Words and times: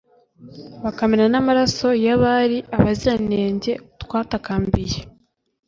bakamena 0.83 1.25
n'amaraso 1.29 1.87
y'abari 2.05 2.57
abaziranenge 2.77 3.71
twatakambiye 4.01 4.99